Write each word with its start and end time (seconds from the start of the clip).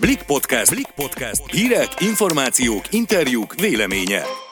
Blik 0.00 0.22
Podcast. 0.22 0.70
Blik 0.74 0.90
Podcast. 0.94 1.50
Hírek, 1.50 1.88
információk, 2.00 2.84
interjúk, 2.90 3.54
véleménye. 3.54 4.47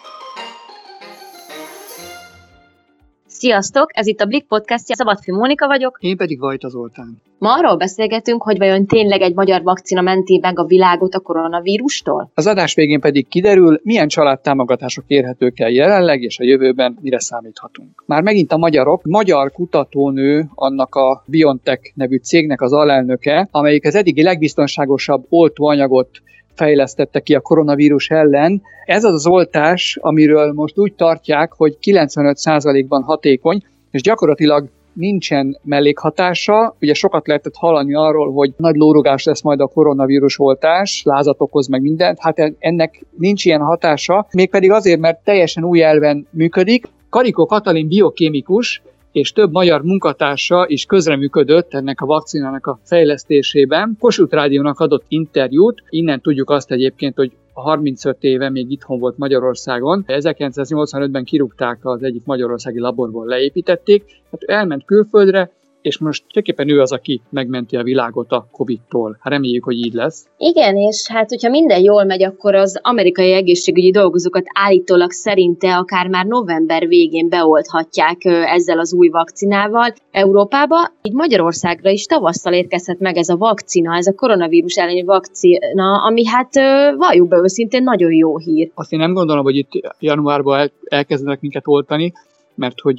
Sziasztok! 3.38 3.90
Ez 3.92 4.06
itt 4.06 4.20
a 4.20 4.24
Blik 4.24 4.44
podcastja, 4.44 4.94
Szabadfi 4.94 5.30
Mónika 5.30 5.66
vagyok. 5.66 5.98
Én 6.00 6.16
pedig 6.16 6.38
Vajta 6.38 6.68
Zoltán. 6.68 7.22
Ma 7.38 7.52
arról 7.52 7.76
beszélgetünk, 7.76 8.42
hogy 8.42 8.58
vajon 8.58 8.86
tényleg 8.86 9.20
egy 9.20 9.34
magyar 9.34 9.62
vakcina 9.62 10.00
menti 10.00 10.38
meg 10.42 10.58
a 10.58 10.64
világot 10.64 11.14
a 11.14 11.20
koronavírustól? 11.20 12.30
Az 12.34 12.46
adás 12.46 12.74
végén 12.74 13.00
pedig 13.00 13.28
kiderül, 13.28 13.80
milyen 13.82 14.08
családtámogatások 14.08 15.04
érhetők 15.06 15.60
el 15.60 15.70
jelenleg 15.70 16.22
és 16.22 16.38
a 16.38 16.44
jövőben 16.44 16.98
mire 17.00 17.20
számíthatunk. 17.20 18.02
Már 18.06 18.22
megint 18.22 18.52
a 18.52 18.56
magyarok, 18.56 19.02
magyar 19.04 19.52
kutatónő 19.52 20.48
annak 20.54 20.94
a 20.94 21.22
BioNTech 21.26 21.90
nevű 21.94 22.16
cégnek 22.16 22.60
az 22.60 22.72
alelnöke, 22.72 23.48
amelyik 23.50 23.86
az 23.86 23.94
eddigi 23.94 24.22
legbiztonságosabb 24.22 25.26
oltóanyagot 25.28 26.08
fejlesztette 26.56 27.20
ki 27.20 27.34
a 27.34 27.40
koronavírus 27.40 28.10
ellen. 28.10 28.62
Ez 28.84 29.04
az 29.04 29.14
az 29.14 29.26
oltás, 29.26 29.98
amiről 30.00 30.52
most 30.52 30.78
úgy 30.78 30.94
tartják, 30.94 31.52
hogy 31.52 31.76
95%-ban 31.82 33.02
hatékony, 33.02 33.62
és 33.90 34.02
gyakorlatilag 34.02 34.68
nincsen 34.92 35.58
mellékhatása. 35.62 36.76
Ugye 36.80 36.94
sokat 36.94 37.26
lehetett 37.26 37.54
hallani 37.56 37.94
arról, 37.94 38.32
hogy 38.32 38.52
nagy 38.56 38.76
lórugás 38.76 39.24
lesz 39.24 39.42
majd 39.42 39.60
a 39.60 39.66
koronavírus 39.66 40.38
oltás, 40.38 41.02
lázat 41.04 41.40
okoz 41.40 41.66
meg 41.66 41.80
mindent. 41.82 42.18
Hát 42.20 42.52
ennek 42.58 43.04
nincs 43.18 43.44
ilyen 43.44 43.60
hatása, 43.60 44.26
mégpedig 44.32 44.70
azért, 44.70 45.00
mert 45.00 45.24
teljesen 45.24 45.64
új 45.64 45.82
elven 45.82 46.26
működik. 46.30 46.86
Karikó 47.10 47.46
Katalin 47.46 47.88
biokémikus 47.88 48.82
és 49.16 49.32
több 49.32 49.52
magyar 49.52 49.82
munkatársa 49.82 50.64
is 50.68 50.84
közreműködött 50.84 51.74
ennek 51.74 52.00
a 52.00 52.06
vakcinának 52.06 52.66
a 52.66 52.78
fejlesztésében. 52.84 53.96
Kossuth 53.98 54.34
Rádiónak 54.34 54.80
adott 54.80 55.04
interjút, 55.08 55.82
innen 55.88 56.20
tudjuk 56.20 56.50
azt 56.50 56.70
egyébként, 56.70 57.16
hogy 57.16 57.32
35 57.52 58.16
éve 58.20 58.50
még 58.50 58.70
itthon 58.70 58.98
volt 58.98 59.18
Magyarországon. 59.18 60.04
1985-ben 60.06 61.24
kirúgták 61.24 61.78
az 61.82 62.02
egyik 62.02 62.24
magyarországi 62.24 62.78
laborból, 62.78 63.26
leépítették, 63.26 64.04
hát 64.30 64.42
elment 64.42 64.84
külföldre, 64.84 65.50
és 65.86 65.98
most 65.98 66.24
tulajdonképpen 66.28 66.76
ő 66.76 66.80
az, 66.80 66.92
aki 66.92 67.20
megmenti 67.30 67.76
a 67.76 67.82
világot 67.82 68.32
a 68.32 68.48
Covid-tól. 68.52 69.16
Hát 69.20 69.32
reméljük, 69.32 69.64
hogy 69.64 69.76
így 69.76 69.92
lesz. 69.92 70.26
Igen, 70.38 70.76
és 70.76 71.06
hát 71.08 71.28
hogyha 71.28 71.50
minden 71.50 71.80
jól 71.80 72.04
megy, 72.04 72.22
akkor 72.22 72.54
az 72.54 72.78
amerikai 72.82 73.32
egészségügyi 73.32 73.90
dolgozókat 73.90 74.44
állítólag 74.54 75.10
szerinte 75.10 75.76
akár 75.76 76.08
már 76.08 76.26
november 76.26 76.86
végén 76.86 77.28
beolthatják 77.28 78.24
ezzel 78.24 78.78
az 78.78 78.94
új 78.94 79.08
vakcinával 79.08 79.94
Európába. 80.10 80.90
Így 81.02 81.12
Magyarországra 81.12 81.90
is 81.90 82.06
tavasszal 82.06 82.52
érkezhet 82.52 82.98
meg 82.98 83.16
ez 83.16 83.28
a 83.28 83.36
vakcina, 83.36 83.96
ez 83.96 84.06
a 84.06 84.14
koronavírus 84.14 84.76
elleni 84.76 85.02
vakcina, 85.02 86.02
ami 86.06 86.26
hát 86.26 86.54
valljuk 86.96 87.28
be 87.28 87.36
őszintén 87.36 87.82
nagyon 87.82 88.12
jó 88.12 88.38
hír. 88.38 88.70
Azt 88.74 88.92
én 88.92 88.98
nem 88.98 89.12
gondolom, 89.12 89.44
hogy 89.44 89.56
itt 89.56 89.70
januárban 89.98 90.70
elkezdenek 90.84 91.40
minket 91.40 91.66
oltani, 91.66 92.12
mert 92.56 92.80
hogy 92.80 92.98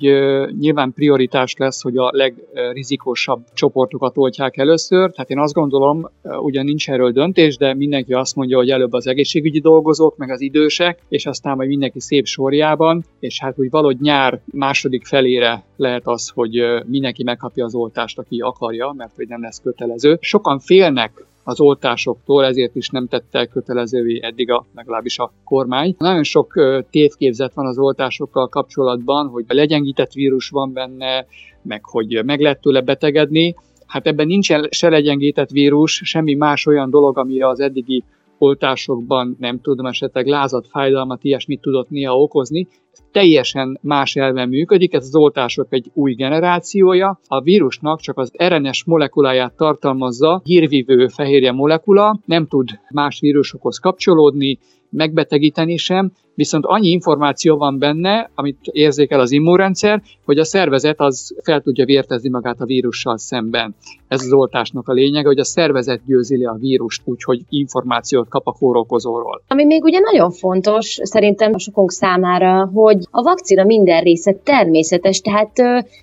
nyilván 0.59 0.93
prioritás 0.93 1.55
lesz, 1.57 1.81
hogy 1.81 1.97
a 1.97 2.09
legrizikosabb 2.13 3.41
csoportokat 3.53 4.17
oltják 4.17 4.57
először. 4.57 5.11
Tehát 5.11 5.29
én 5.29 5.39
azt 5.39 5.53
gondolom, 5.53 6.09
ugyan 6.41 6.65
nincs 6.65 6.89
erről 6.89 7.11
döntés, 7.11 7.57
de 7.57 7.73
mindenki 7.73 8.13
azt 8.13 8.35
mondja, 8.35 8.57
hogy 8.57 8.69
előbb 8.69 8.93
az 8.93 9.07
egészségügyi 9.07 9.59
dolgozók, 9.59 10.17
meg 10.17 10.31
az 10.31 10.41
idősek, 10.41 10.99
és 11.09 11.25
aztán 11.25 11.55
majd 11.55 11.69
mindenki 11.69 11.99
szép 11.99 12.25
sorjában, 12.25 13.05
és 13.19 13.39
hát 13.41 13.59
úgy 13.59 13.69
valahogy 13.69 13.99
nyár 13.99 14.39
második 14.45 15.05
felére 15.05 15.63
lehet 15.75 16.07
az, 16.07 16.29
hogy 16.29 16.61
mindenki 16.85 17.23
megkapja 17.23 17.65
az 17.65 17.75
oltást, 17.75 18.19
aki 18.19 18.39
akarja, 18.39 18.93
mert 18.97 19.15
hogy 19.15 19.27
nem 19.27 19.41
lesz 19.41 19.61
kötelező. 19.61 20.17
Sokan 20.21 20.59
félnek 20.59 21.25
az 21.47 21.59
oltásoktól, 21.59 22.45
ezért 22.45 22.75
is 22.75 22.89
nem 22.89 23.07
tette 23.07 23.45
kötelezővé 23.45 24.19
eddig 24.23 24.51
a, 24.51 24.65
legalábbis 24.75 25.19
a 25.19 25.31
kormány. 25.43 25.95
Nagyon 25.97 26.23
sok 26.23 26.53
tévképzet 26.89 27.53
van 27.53 27.65
az 27.65 27.77
oltásokkal 27.77 28.47
kapcsolatban, 28.47 29.27
hogy 29.27 29.45
legyengített 29.47 30.11
vírus 30.11 30.49
van 30.49 30.73
benne, 30.73 31.25
meg 31.61 31.85
hogy 31.85 32.21
meg 32.25 32.39
lehet 32.39 32.61
tőle 32.61 32.81
betegedni. 32.81 33.55
Hát 33.85 34.07
ebben 34.07 34.27
nincsen 34.27 34.67
se 34.71 34.89
legyengített 34.89 35.49
vírus, 35.49 36.01
semmi 36.03 36.33
más 36.33 36.65
olyan 36.65 36.89
dolog, 36.89 37.17
amire 37.17 37.47
az 37.47 37.59
eddigi 37.59 38.03
oltásokban 38.37 39.35
nem 39.39 39.61
tudom, 39.61 39.85
esetleg 39.85 40.27
lázat, 40.27 40.67
fájdalmat, 40.67 41.23
ilyesmit 41.23 41.61
tudott 41.61 41.89
néha 41.89 42.19
okozni, 42.19 42.67
teljesen 43.11 43.77
más 43.81 44.15
elven 44.15 44.49
működik, 44.49 44.93
ez 44.93 45.05
az 45.05 45.15
oltások 45.15 45.67
egy 45.69 45.91
új 45.93 46.13
generációja. 46.13 47.19
A 47.27 47.41
vírusnak 47.41 47.99
csak 47.99 48.17
az 48.17 48.31
RNS 48.43 48.83
molekuláját 48.83 49.55
tartalmazza, 49.55 50.41
hírvívő 50.43 51.07
fehérje 51.07 51.51
molekula, 51.51 52.19
nem 52.25 52.47
tud 52.47 52.69
más 52.89 53.19
vírusokhoz 53.19 53.77
kapcsolódni, 53.77 54.59
megbetegíteni 54.89 55.77
sem, 55.77 56.11
viszont 56.35 56.65
annyi 56.65 56.87
információ 56.87 57.57
van 57.57 57.79
benne, 57.79 58.29
amit 58.35 58.57
érzékel 58.71 59.19
az 59.19 59.31
immunrendszer, 59.31 60.01
hogy 60.25 60.37
a 60.37 60.45
szervezet 60.45 60.99
az 60.99 61.35
fel 61.43 61.61
tudja 61.61 61.85
vértezni 61.85 62.29
magát 62.29 62.59
a 62.59 62.65
vírussal 62.65 63.17
szemben. 63.17 63.75
Ez 64.07 64.21
az 64.21 64.33
oltásnak 64.33 64.87
a 64.87 64.93
lényege, 64.93 65.27
hogy 65.27 65.39
a 65.39 65.43
szervezet 65.43 66.01
győzi 66.05 66.37
le 66.37 66.49
a 66.49 66.57
vírust 66.59 67.01
úgy, 67.05 67.23
hogy 67.23 67.41
információt 67.49 68.29
kap 68.29 68.47
a 68.47 68.51
kórokozóról. 68.51 69.41
Ami 69.47 69.65
még 69.65 69.83
ugye 69.83 69.99
nagyon 69.99 70.31
fontos 70.31 70.99
szerintem 71.03 71.53
a 71.53 71.59
sokunk 71.59 71.91
számára, 71.91 72.69
hogy 72.73 72.97
a 73.11 73.21
vakcina 73.21 73.63
minden 73.63 74.01
része 74.01 74.33
természetes, 74.43 75.21
tehát 75.21 75.51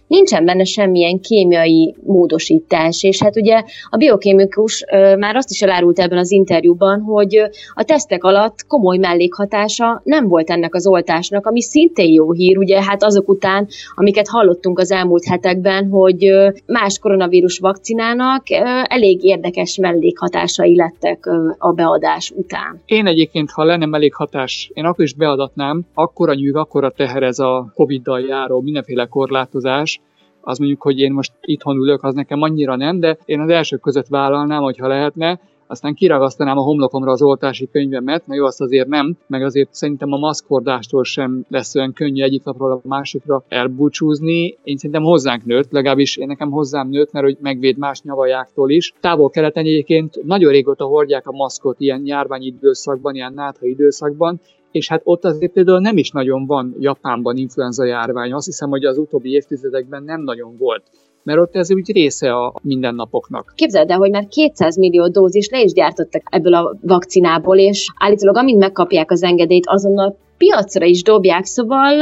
nincsen 0.07 0.45
benne 0.45 0.65
semmilyen 0.65 1.21
kémiai 1.21 1.95
módosítás, 2.05 3.03
és 3.03 3.23
hát 3.23 3.37
ugye 3.37 3.63
a 3.91 3.97
biokémikus 3.97 4.85
már 5.19 5.37
azt 5.37 5.51
is 5.51 5.63
elárult 5.63 5.99
ebben 5.99 6.19
az 6.19 6.31
interjúban, 6.31 7.01
hogy 7.01 7.37
a 7.75 7.83
tesztek 7.85 8.25
alatt 8.25 8.67
komoly 8.67 8.84
mellékhatása 8.93 10.01
nem 10.05 10.29
volt 10.29 10.51
ennek 10.51 10.75
az 10.75 10.87
oltásnak, 10.87 11.47
ami 11.47 11.63
szintén 11.63 12.13
jó 12.13 12.33
hír, 12.33 12.59
ugye 12.59 12.83
hát 12.83 13.03
azok 13.03 13.29
után, 13.29 13.67
amiket 13.95 14.29
hallottunk 14.29 14.79
az 14.79 14.91
elmúlt 14.91 15.25
hetekben, 15.25 15.89
hogy 15.89 16.33
más 16.67 16.99
koronavírus 16.99 17.59
vakcinának 17.59 18.43
elég 18.83 19.25
érdekes 19.25 19.77
mellékhatásai 19.77 20.77
lettek 20.77 21.27
a 21.59 21.73
beadás 21.73 22.33
után. 22.37 22.83
Én 22.87 23.07
egyébként, 23.07 23.51
ha 23.51 23.65
lenne 23.65 23.87
mellékhatás, 23.87 24.71
én 24.75 24.85
akkor 24.85 25.05
is 25.05 25.15
beadatnám, 25.15 25.83
akkora 25.95 26.35
nyűg, 26.35 26.57
akkora 26.57 26.91
teher 26.91 27.23
ez 27.23 27.39
a 27.39 27.73
Covid-dal 27.75 28.21
járó 28.21 28.61
mindenféle 28.61 29.07
korlátozás, 29.07 30.01
az 30.41 30.59
mondjuk, 30.59 30.83
hogy 30.83 30.99
én 30.99 31.13
most 31.13 31.33
itthon 31.41 31.77
ülök, 31.77 32.03
az 32.03 32.15
nekem 32.15 32.43
annyira 32.43 32.77
nem, 32.77 33.01
de 33.01 33.17
én 33.25 33.41
az 33.41 33.49
elsők 33.49 33.81
között 33.81 34.07
vállalnám, 34.07 34.63
hogyha 34.63 34.89
lehetne, 34.89 35.41
aztán 35.75 35.95
kiragasztanám 35.95 36.59
a 36.59 36.63
homlokomra 36.63 37.11
az 37.11 37.23
oltási 37.23 37.69
könyvemet, 37.73 38.27
na 38.27 38.35
jó, 38.35 38.45
azt 38.45 38.61
azért 38.61 38.89
nem, 38.89 39.17
meg 39.27 39.43
azért 39.43 39.75
szerintem 39.75 40.13
a 40.13 40.17
maszkordástól 40.17 41.05
sem 41.05 41.45
lesz 41.49 41.75
olyan 41.75 41.93
könnyű 41.93 42.23
egyik 42.23 42.45
napról 42.45 42.73
a 42.73 42.81
másikra 42.89 43.45
elbúcsúzni. 43.49 44.59
Én 44.63 44.77
szerintem 44.77 45.03
hozzánk 45.03 45.45
nőtt, 45.45 45.71
legalábbis 45.71 46.17
én 46.17 46.27
nekem 46.27 46.51
hozzám 46.51 46.89
nőtt, 46.89 47.13
mert 47.13 47.25
hogy 47.25 47.37
megvéd 47.41 47.77
más 47.77 48.03
nyavajáktól 48.03 48.71
is. 48.71 48.95
Távol-keleten 49.01 49.65
egyébként 49.65 50.25
nagyon 50.25 50.53
régóta 50.53 50.85
hordják 50.85 51.27
a 51.27 51.33
maszkot 51.33 51.81
ilyen 51.81 52.07
járványi 52.07 52.47
időszakban, 52.47 53.15
ilyen 53.15 53.33
nátha 53.35 53.67
időszakban, 53.67 54.41
és 54.71 54.89
hát 54.89 55.01
ott 55.05 55.25
azért 55.25 55.53
például 55.53 55.81
nem 55.81 55.97
is 55.97 56.11
nagyon 56.11 56.47
van 56.47 56.77
Japánban 56.79 57.37
influenza 57.37 57.85
járvány, 57.85 58.33
azt 58.33 58.47
hiszem, 58.47 58.71
hogy 58.71 58.85
az 58.85 58.99
utóbbi 58.99 59.31
évtizedekben 59.31 60.03
nem 60.03 60.23
nagyon 60.23 60.57
volt 60.57 60.83
mert 61.25 61.39
ott 61.39 61.57
ez 61.57 61.73
úgy 61.73 61.93
része 61.93 62.33
a 62.33 62.55
mindennapoknak. 62.63 63.53
Képzeld 63.57 63.91
el, 63.91 63.99
hogy 63.99 64.11
már 64.11 64.29
200 64.29 64.77
millió 64.77 65.09
dózis 65.09 65.49
le 65.49 65.61
is 65.61 65.73
gyártottak 65.73 66.23
ebből 66.31 66.55
a 66.55 66.77
vakcinából, 66.81 67.59
és 67.59 67.89
állítólag 67.99 68.37
amint 68.37 68.59
megkapják 68.59 69.11
az 69.11 69.23
engedélyt, 69.23 69.67
azonnal 69.67 70.17
piacra 70.37 70.85
is 70.85 71.03
dobják, 71.03 71.45
szóval 71.45 72.01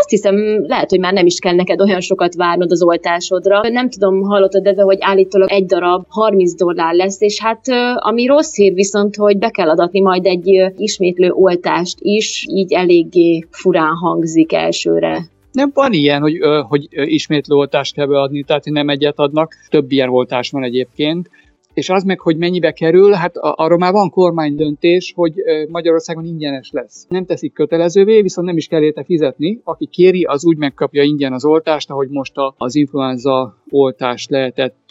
azt 0.00 0.08
hiszem, 0.08 0.66
lehet, 0.66 0.90
hogy 0.90 1.00
már 1.00 1.12
nem 1.12 1.26
is 1.26 1.38
kell 1.38 1.54
neked 1.54 1.80
olyan 1.80 2.00
sokat 2.00 2.34
várnod 2.34 2.70
az 2.70 2.82
oltásodra. 2.82 3.60
Nem 3.68 3.88
tudom, 3.88 4.22
hallottad 4.22 4.62
de 4.62 4.82
hogy 4.82 4.98
állítólag 5.00 5.50
egy 5.50 5.66
darab 5.66 6.04
30 6.08 6.54
dollár 6.54 6.94
lesz, 6.94 7.20
és 7.20 7.40
hát 7.40 7.60
ami 7.96 8.26
rossz 8.26 8.54
hír 8.54 8.74
viszont, 8.74 9.16
hogy 9.16 9.38
be 9.38 9.50
kell 9.50 9.68
adatni 9.68 10.00
majd 10.00 10.26
egy 10.26 10.72
ismétlő 10.76 11.30
oltást 11.30 11.96
is, 12.00 12.46
így 12.48 12.72
eléggé 12.72 13.46
furán 13.50 13.94
hangzik 13.94 14.52
elsőre. 14.52 15.30
Nem 15.52 15.70
van 15.74 15.92
ilyen, 15.92 16.20
hogy, 16.20 16.38
hogy 16.68 16.88
ismétlő 16.90 17.54
oltást 17.54 17.94
kell 17.94 18.06
beadni, 18.06 18.42
tehát 18.42 18.64
nem 18.64 18.88
egyet 18.88 19.18
adnak, 19.18 19.54
több 19.68 19.90
ilyen 19.92 20.08
oltás 20.08 20.50
van 20.50 20.62
egyébként, 20.62 21.30
és 21.74 21.88
az 21.88 22.02
meg, 22.02 22.20
hogy 22.20 22.36
mennyibe 22.36 22.72
kerül, 22.72 23.12
hát 23.12 23.36
arról 23.36 23.78
már 23.78 23.92
van 23.92 24.10
kormánydöntés, 24.10 25.12
hogy 25.16 25.34
Magyarországon 25.68 26.24
ingyenes 26.24 26.70
lesz. 26.72 27.06
Nem 27.08 27.24
teszik 27.24 27.52
kötelezővé, 27.52 28.20
viszont 28.20 28.46
nem 28.46 28.56
is 28.56 28.66
kell 28.66 28.82
érte 28.82 29.04
fizetni. 29.04 29.60
Aki 29.64 29.86
kéri, 29.86 30.22
az 30.22 30.44
úgy 30.44 30.56
megkapja 30.56 31.02
ingyen 31.02 31.32
az 31.32 31.44
oltást, 31.44 31.90
ahogy 31.90 32.08
most 32.08 32.32
az 32.56 32.74
influenza 32.74 33.56
oltást 33.70 34.30
lehetett 34.30 34.88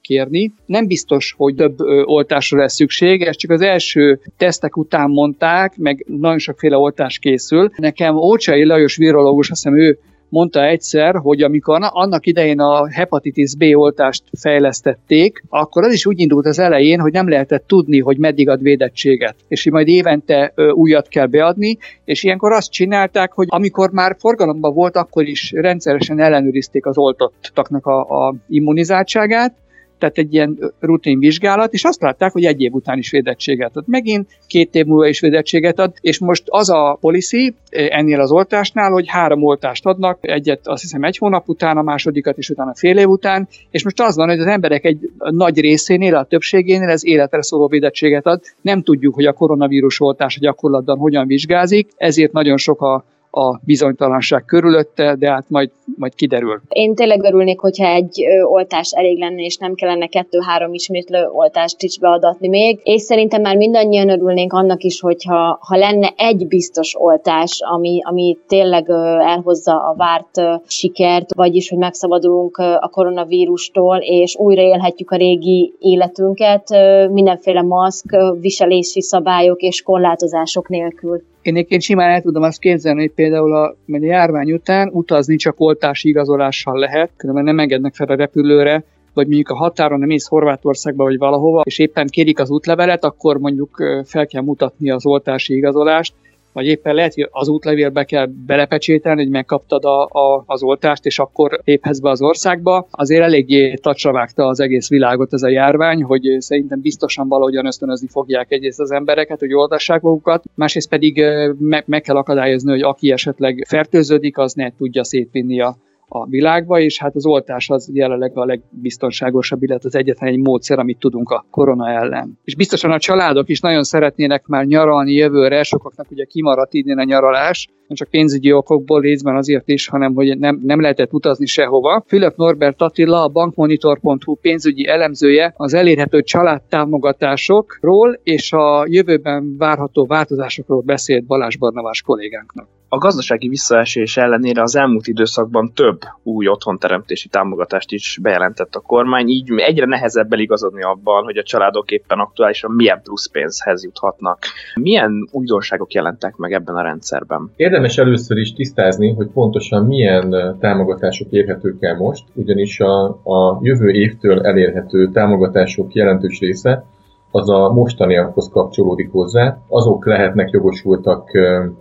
kérni. 0.00 0.52
Nem 0.66 0.86
biztos, 0.86 1.34
hogy 1.36 1.54
több 1.54 1.78
oltásra 2.04 2.58
lesz 2.58 2.74
szükség, 2.74 3.22
ezt 3.22 3.38
csak 3.38 3.50
az 3.50 3.60
első 3.60 4.20
tesztek 4.36 4.76
után 4.76 5.10
mondták, 5.10 5.76
meg 5.76 6.04
nagyon 6.08 6.38
sokféle 6.38 6.76
oltás 6.76 7.18
készül. 7.18 7.70
Nekem 7.76 8.16
Ócsai 8.16 8.64
Lajos 8.64 8.96
virológus, 8.96 9.50
azt 9.50 9.62
hiszem 9.62 9.78
ő 9.78 9.98
mondta 10.30 10.66
egyszer, 10.66 11.14
hogy 11.14 11.42
amikor 11.42 11.78
annak 11.80 12.26
idején 12.26 12.60
a 12.60 12.88
hepatitis 12.90 13.56
B 13.56 13.64
oltást 13.72 14.22
fejlesztették, 14.40 15.42
akkor 15.48 15.84
az 15.84 15.92
is 15.92 16.06
úgy 16.06 16.20
indult 16.20 16.46
az 16.46 16.58
elején, 16.58 17.00
hogy 17.00 17.12
nem 17.12 17.28
lehetett 17.28 17.66
tudni, 17.66 17.98
hogy 17.98 18.18
meddig 18.18 18.48
ad 18.48 18.62
védettséget, 18.62 19.34
és 19.48 19.62
hogy 19.62 19.72
majd 19.72 19.88
évente 19.88 20.52
újat 20.72 21.08
kell 21.08 21.26
beadni, 21.26 21.78
és 22.04 22.22
ilyenkor 22.22 22.52
azt 22.52 22.70
csinálták, 22.70 23.32
hogy 23.32 23.46
amikor 23.50 23.90
már 23.90 24.16
forgalomban 24.18 24.74
volt, 24.74 24.96
akkor 24.96 25.26
is 25.26 25.52
rendszeresen 25.56 26.20
ellenőrizték 26.20 26.86
az 26.86 26.98
oltottaknak 26.98 27.86
a, 27.86 28.00
a 28.00 28.34
immunizáltságát, 28.48 29.54
tehát 30.00 30.18
egy 30.18 30.34
ilyen 30.34 30.72
rutin 30.80 31.18
vizsgálat, 31.18 31.72
és 31.72 31.84
azt 31.84 32.00
látták, 32.00 32.32
hogy 32.32 32.44
egy 32.44 32.60
év 32.60 32.72
után 32.72 32.98
is 32.98 33.10
védettséget 33.10 33.76
ad. 33.76 33.84
Megint 33.86 34.28
két 34.46 34.74
év 34.74 34.84
múlva 34.84 35.06
is 35.06 35.20
védettséget 35.20 35.78
ad, 35.78 35.92
és 36.00 36.18
most 36.18 36.42
az 36.46 36.70
a 36.70 36.98
policy 37.00 37.54
eh, 37.68 37.86
ennél 37.90 38.20
az 38.20 38.30
oltásnál, 38.30 38.90
hogy 38.90 39.08
három 39.08 39.42
oltást 39.42 39.86
adnak, 39.86 40.18
egyet 40.20 40.60
azt 40.66 40.82
hiszem 40.82 41.02
egy 41.02 41.16
hónap 41.16 41.48
után, 41.48 41.76
a 41.76 41.82
másodikat 41.82 42.38
is 42.38 42.50
utána 42.50 42.74
fél 42.74 42.98
év 42.98 43.08
után, 43.08 43.48
és 43.70 43.84
most 43.84 44.00
az 44.00 44.16
van, 44.16 44.28
hogy 44.28 44.38
az 44.38 44.46
emberek 44.46 44.84
egy 44.84 45.10
nagy 45.18 45.60
részénél, 45.60 46.14
a 46.14 46.24
többségénél 46.24 46.88
ez 46.88 47.06
életre 47.06 47.42
szóló 47.42 47.66
védettséget 47.66 48.26
ad. 48.26 48.40
Nem 48.60 48.82
tudjuk, 48.82 49.14
hogy 49.14 49.26
a 49.26 49.32
koronavírus 49.32 50.00
oltás 50.00 50.36
a 50.36 50.40
gyakorlatban 50.40 50.98
hogyan 50.98 51.26
vizsgázik, 51.26 51.88
ezért 51.96 52.32
nagyon 52.32 52.56
sok 52.56 52.80
a 52.80 53.04
a 53.30 53.58
bizonytalanság 53.64 54.44
körülötte, 54.44 55.14
de 55.18 55.30
hát 55.30 55.44
majd, 55.48 55.70
majd 55.96 56.14
kiderül. 56.14 56.60
Én 56.68 56.94
tényleg 56.94 57.24
örülnék, 57.24 57.60
hogyha 57.60 57.86
egy 57.86 58.24
oltás 58.42 58.90
elég 58.92 59.18
lenne, 59.18 59.42
és 59.42 59.56
nem 59.56 59.74
kellene 59.74 60.06
kettő-három 60.06 60.72
ismétlő 60.72 61.28
oltást 61.32 61.82
is 61.82 61.98
beadatni 61.98 62.48
még. 62.48 62.80
És 62.82 63.02
szerintem 63.02 63.40
már 63.40 63.56
mindannyian 63.56 64.08
örülnénk 64.08 64.52
annak 64.52 64.82
is, 64.82 65.00
hogyha 65.00 65.58
ha 65.60 65.76
lenne 65.76 66.12
egy 66.16 66.46
biztos 66.48 66.94
oltás, 66.98 67.60
ami, 67.60 68.00
ami 68.02 68.36
tényleg 68.46 68.90
elhozza 69.20 69.72
a 69.72 69.94
várt 69.96 70.62
sikert, 70.66 71.34
vagyis, 71.34 71.68
hogy 71.68 71.78
megszabadulunk 71.78 72.56
a 72.56 72.88
koronavírustól, 72.92 73.96
és 73.96 74.36
újra 74.36 74.62
élhetjük 74.62 75.10
a 75.10 75.16
régi 75.16 75.74
életünket 75.78 76.68
mindenféle 77.10 77.62
maszk, 77.62 78.16
viselési 78.40 79.02
szabályok 79.02 79.60
és 79.60 79.82
korlátozások 79.82 80.68
nélkül. 80.68 81.22
Én 81.42 81.54
egyébként 81.54 81.82
simán 81.82 82.10
el 82.10 82.22
tudom 82.22 82.42
azt 82.42 82.60
képzelni, 82.60 83.00
hogy 83.00 83.12
például 83.12 83.54
a, 83.54 83.64
a 83.66 83.74
járvány 83.86 84.52
után 84.52 84.90
utazni 84.92 85.36
csak 85.36 85.54
oltási 85.60 86.08
igazolással 86.08 86.78
lehet, 86.78 87.10
különben 87.16 87.44
nem 87.44 87.58
engednek 87.58 87.94
fel 87.94 88.06
a 88.06 88.14
repülőre, 88.14 88.84
vagy 89.14 89.26
mondjuk 89.26 89.48
a 89.48 89.56
határon 89.56 89.98
nem 89.98 90.08
mész 90.08 90.26
Horvátországba 90.26 91.04
vagy 91.04 91.18
valahova, 91.18 91.62
és 91.64 91.78
éppen 91.78 92.06
kérik 92.06 92.38
az 92.38 92.50
útlevelet, 92.50 93.04
akkor 93.04 93.38
mondjuk 93.38 93.76
fel 94.04 94.26
kell 94.26 94.42
mutatni 94.42 94.90
az 94.90 95.06
oltási 95.06 95.56
igazolást, 95.56 96.14
vagy 96.52 96.66
éppen 96.66 96.94
lehet, 96.94 97.14
hogy 97.14 97.28
az 97.30 97.48
útlevélbe 97.48 98.04
kell 98.04 98.26
belepecsételni, 98.46 99.22
hogy 99.22 99.30
megkaptad 99.30 99.84
a, 99.84 100.02
a, 100.04 100.42
az 100.46 100.62
oltást, 100.62 101.06
és 101.06 101.18
akkor 101.18 101.60
léphetsz 101.64 101.98
be 101.98 102.10
az 102.10 102.22
országba. 102.22 102.86
Azért 102.90 103.22
eléggé 103.22 103.74
tacsra 103.74 104.12
vágta 104.12 104.46
az 104.46 104.60
egész 104.60 104.88
világot 104.88 105.32
ez 105.32 105.42
a 105.42 105.48
járvány, 105.48 106.02
hogy 106.02 106.36
szerintem 106.38 106.80
biztosan 106.80 107.28
valahogyan 107.28 107.66
ösztönözni 107.66 108.08
fogják 108.08 108.52
egyrészt 108.52 108.80
az 108.80 108.90
embereket, 108.90 109.38
hogy 109.38 109.54
oltassák 109.54 110.00
magukat, 110.00 110.44
másrészt 110.54 110.88
pedig 110.88 111.24
meg, 111.58 111.84
meg 111.86 112.00
kell 112.00 112.16
akadályozni, 112.16 112.70
hogy 112.70 112.82
aki 112.82 113.10
esetleg 113.10 113.64
fertőződik, 113.68 114.38
az 114.38 114.52
ne 114.52 114.70
tudja 114.76 115.04
szétvinni 115.04 115.60
a 115.60 115.76
a 116.12 116.26
világba, 116.26 116.80
és 116.80 116.98
hát 116.98 117.14
az 117.14 117.26
oltás 117.26 117.70
az 117.70 117.90
jelenleg 117.92 118.30
a 118.34 118.44
legbiztonságosabb, 118.44 119.62
illetve 119.62 119.88
az 119.88 119.94
egyetlen 119.94 120.30
egy 120.30 120.38
módszer, 120.38 120.78
amit 120.78 120.98
tudunk 120.98 121.30
a 121.30 121.44
korona 121.50 121.88
ellen. 121.88 122.38
És 122.44 122.54
biztosan 122.54 122.90
a 122.90 122.98
családok 122.98 123.48
is 123.48 123.60
nagyon 123.60 123.82
szeretnének 123.82 124.46
már 124.46 124.64
nyaralni 124.64 125.12
jövőre, 125.12 125.62
sokaknak 125.62 126.10
ugye 126.10 126.24
kimaradt 126.24 126.74
idén 126.74 126.98
a 126.98 127.04
nyaralás, 127.04 127.68
nem 127.86 127.98
csak 127.98 128.08
pénzügyi 128.08 128.52
okokból 128.52 129.00
részben 129.00 129.36
azért 129.36 129.68
is, 129.68 129.88
hanem 129.88 130.14
hogy 130.14 130.38
nem, 130.38 130.60
nem 130.62 130.80
lehetett 130.80 131.12
utazni 131.12 131.46
sehova. 131.46 132.04
Fülöp 132.06 132.36
Norbert 132.36 132.82
Attila, 132.82 133.22
a 133.22 133.28
bankmonitor.hu 133.28 134.34
pénzügyi 134.34 134.86
elemzője 134.86 135.52
az 135.56 135.74
elérhető 135.74 136.22
családtámogatásokról 136.22 138.20
és 138.22 138.52
a 138.52 138.84
jövőben 138.88 139.56
várható 139.58 140.06
változásokról 140.06 140.80
beszélt 140.80 141.24
Balázs 141.24 141.56
Barnavás 141.56 142.02
kollégánknak. 142.02 142.79
A 142.92 142.98
gazdasági 142.98 143.48
visszaesés 143.48 144.16
ellenére 144.16 144.62
az 144.62 144.76
elmúlt 144.76 145.06
időszakban 145.06 145.72
több 145.74 146.00
új 146.22 146.48
otthonteremtési 146.48 147.28
támogatást 147.28 147.92
is 147.92 148.18
bejelentett 148.22 148.74
a 148.74 148.80
kormány, 148.80 149.28
így 149.28 149.50
egyre 149.56 149.86
nehezebb 149.86 150.32
eligazodni 150.32 150.82
abban, 150.82 151.24
hogy 151.24 151.36
a 151.36 151.42
családok 151.42 151.90
éppen 151.90 152.18
aktuálisan 152.18 152.70
milyen 152.70 153.00
plusz 153.02 153.30
pénzhez 153.30 153.84
juthatnak. 153.84 154.38
Milyen 154.74 155.28
újdonságok 155.32 155.92
jelentek 155.92 156.36
meg 156.36 156.52
ebben 156.52 156.74
a 156.74 156.82
rendszerben? 156.82 157.50
Érdemes 157.56 157.98
először 157.98 158.36
is 158.36 158.52
tisztázni, 158.52 159.14
hogy 159.14 159.28
pontosan 159.34 159.84
milyen 159.84 160.56
támogatások 160.60 161.30
érhetők 161.30 161.82
el 161.82 161.96
most, 161.96 162.24
ugyanis 162.34 162.80
a, 162.80 163.04
a 163.08 163.58
jövő 163.62 163.90
évtől 163.90 164.40
elérhető 164.40 165.08
támogatások 165.08 165.92
jelentős 165.92 166.38
része 166.38 166.84
az 167.30 167.50
a 167.50 167.72
mostaniakhoz 167.72 168.48
kapcsolódik 168.52 169.10
hozzá. 169.12 169.58
Azok 169.68 170.06
lehetnek 170.06 170.50
jogosultak 170.50 171.30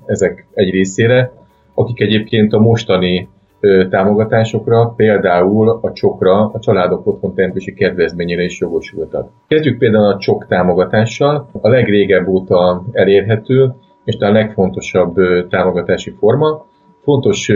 ezek 0.05 0.47
egy 0.53 0.69
részére, 0.69 1.31
akik 1.73 2.01
egyébként 2.01 2.53
a 2.53 2.59
mostani 2.59 3.29
támogatásokra, 3.89 4.93
például 4.95 5.79
a 5.81 5.91
csokra, 5.91 6.51
a 6.53 6.59
családok 6.59 7.07
otthon 7.07 7.33
teremtési 7.33 7.73
kedvezményére 7.73 8.43
is 8.43 8.59
jogosultak. 8.59 9.29
Kezdjük 9.47 9.77
például 9.77 10.05
a 10.05 10.17
csok 10.17 10.47
támogatással, 10.47 11.49
a 11.61 11.69
legrégebb 11.69 12.27
óta 12.27 12.83
elérhető, 12.91 13.73
és 14.03 14.15
a 14.19 14.31
legfontosabb 14.31 15.15
támogatási 15.49 16.11
forma. 16.19 16.65
Fontos 17.03 17.51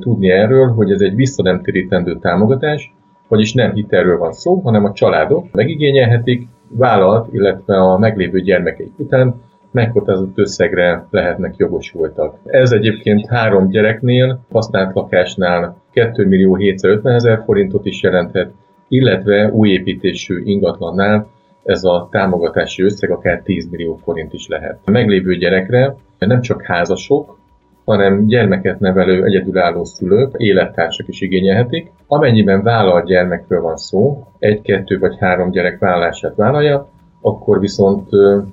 tudni 0.00 0.30
erről, 0.30 0.68
hogy 0.68 0.90
ez 0.90 1.00
egy 1.00 1.14
visszanemtérítendő 1.14 2.18
támogatás, 2.18 2.94
vagyis 3.28 3.52
nem 3.52 3.72
hitelről 3.72 4.18
van 4.18 4.32
szó, 4.32 4.60
hanem 4.60 4.84
a 4.84 4.92
családok 4.92 5.44
megigényelhetik, 5.52 6.46
vállalt, 6.76 7.32
illetve 7.32 7.76
a 7.76 7.98
meglévő 7.98 8.40
gyermekeik 8.40 8.92
után 8.96 9.34
meghatározott 9.70 10.38
összegre 10.38 11.06
lehetnek 11.10 11.56
jogosultak. 11.56 12.38
Ez 12.44 12.72
egyébként 12.72 13.26
három 13.26 13.68
gyereknél, 13.68 14.40
használt 14.52 14.94
lakásnál 14.94 15.76
2 15.92 16.26
millió 16.26 16.54
750 16.54 17.14
ezer 17.14 17.42
forintot 17.44 17.86
is 17.86 18.02
jelenthet, 18.02 18.50
illetve 18.88 19.50
új 19.52 19.68
építésű 19.68 20.42
ingatlannál 20.44 21.26
ez 21.64 21.84
a 21.84 22.08
támogatási 22.10 22.82
összeg 22.82 23.10
akár 23.10 23.42
10 23.42 23.68
millió 23.70 23.98
forint 24.02 24.32
is 24.32 24.48
lehet. 24.48 24.78
A 24.84 24.90
meglévő 24.90 25.36
gyerekre 25.36 25.96
nem 26.18 26.40
csak 26.40 26.62
házasok, 26.62 27.38
hanem 27.84 28.26
gyermeket 28.26 28.80
nevelő 28.80 29.24
egyedülálló 29.24 29.84
szülők, 29.84 30.34
élettársak 30.36 31.08
is 31.08 31.20
igényelhetik. 31.20 31.90
Amennyiben 32.06 32.62
vállalt 32.62 33.06
gyermekről 33.06 33.60
van 33.60 33.76
szó, 33.76 34.26
egy, 34.38 34.62
kettő 34.62 34.98
vagy 34.98 35.16
három 35.18 35.50
gyerek 35.50 35.78
vállását 35.78 36.36
vállalja, 36.36 36.88
akkor 37.20 37.60
viszont 37.60 38.08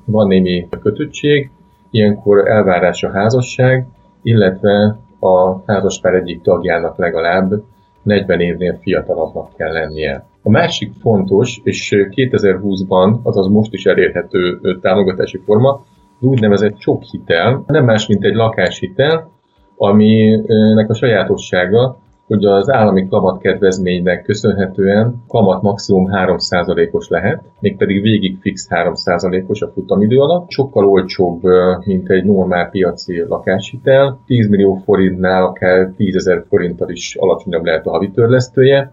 van 0.05 0.27
némi 0.27 0.67
kötöttség, 0.81 1.49
ilyenkor 1.91 2.47
elvárás 2.47 3.03
a 3.03 3.11
házasság, 3.11 3.87
illetve 4.21 4.97
a 5.19 5.63
házaspár 5.65 6.13
egyik 6.13 6.41
tagjának 6.41 6.97
legalább 6.97 7.63
40 8.03 8.39
évnél 8.39 8.77
fiatalabbnak 8.81 9.55
kell 9.55 9.71
lennie. 9.71 10.25
A 10.43 10.49
másik 10.49 10.91
fontos, 11.01 11.59
és 11.63 11.95
2020-ban, 12.15 13.21
azaz 13.23 13.47
most 13.47 13.73
is 13.73 13.85
elérhető 13.85 14.59
támogatási 14.81 15.37
forma, 15.45 15.83
úgynevezett 16.21 16.77
hitel, 17.11 17.63
nem 17.67 17.85
más, 17.85 18.07
mint 18.07 18.23
egy 18.23 18.35
lakáshitel, 18.35 19.29
aminek 19.75 20.89
a 20.89 20.93
sajátossága, 20.93 21.97
hogy 22.31 22.45
az 22.45 22.71
állami 22.71 23.07
kamatkedvezménynek 23.07 24.23
köszönhetően 24.23 25.23
kamat 25.27 25.61
maximum 25.61 26.09
3%-os 26.11 27.07
lehet, 27.07 27.43
mégpedig 27.59 28.01
végig 28.01 28.37
fix 28.41 28.67
3%-os 28.69 29.61
a 29.61 29.71
futamidő 29.73 30.19
alatt. 30.19 30.49
Sokkal 30.49 30.85
olcsóbb, 30.85 31.41
mint 31.85 32.09
egy 32.09 32.23
normál 32.23 32.69
piaci 32.69 33.19
lakáshitel. 33.27 34.19
10 34.25 34.49
millió 34.49 34.81
forintnál 34.85 35.43
akár 35.43 35.91
10 35.97 36.15
ezer 36.15 36.43
forinttal 36.47 36.89
is 36.89 37.15
alacsonyabb 37.15 37.65
lehet 37.65 37.85
a 37.85 37.91
havi 37.91 38.11
törlesztője, 38.11 38.91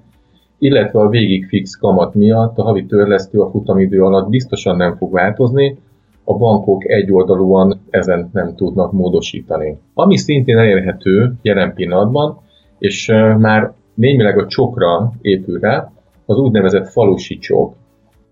illetve 0.58 1.00
a 1.00 1.08
végig 1.08 1.47
fix 1.47 1.75
kamat 1.75 2.14
miatt 2.14 2.58
a 2.58 2.62
havi 2.62 2.87
törlesztő 2.87 3.40
a 3.40 3.50
futamidő 3.50 4.02
alatt 4.02 4.28
biztosan 4.28 4.76
nem 4.76 4.97
fog 4.97 5.12
változni, 5.12 5.78
a 6.28 6.35
bankok 6.35 6.88
egyoldalúan 6.90 7.80
ezen 7.90 8.30
nem 8.32 8.54
tudnak 8.54 8.92
módosítani. 8.92 9.78
Ami 9.94 10.16
szintén 10.16 10.58
elérhető 10.58 11.32
jelen 11.42 11.75
pillanatban, 11.75 12.38
és 12.78 13.06
már 13.38 13.73
némileg 13.94 14.38
a 14.38 14.47
csokra 14.47 15.12
épül 15.20 15.61
rá, 15.61 15.90
az 16.26 16.38
úgynevezett 16.38 16.88
falusi 16.88 17.38
csok. 17.38 17.75